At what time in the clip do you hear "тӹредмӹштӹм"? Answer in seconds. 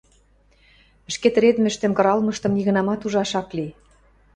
1.33-1.91